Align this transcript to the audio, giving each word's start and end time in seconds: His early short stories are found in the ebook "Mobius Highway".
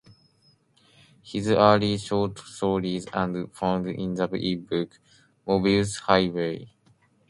His 1.21 1.47
early 1.51 1.99
short 1.99 2.39
stories 2.39 3.05
are 3.13 3.45
found 3.49 3.85
in 3.87 4.15
the 4.15 4.25
ebook 4.35 4.97
"Mobius 5.47 5.99
Highway". 5.99 6.71